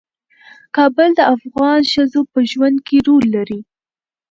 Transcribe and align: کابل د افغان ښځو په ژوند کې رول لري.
کابل 0.75 1.09
د 1.17 1.21
افغان 1.35 1.79
ښځو 1.91 2.21
په 2.31 2.39
ژوند 2.51 2.77
کې 2.87 2.97
رول 3.07 3.25
لري. 3.35 3.59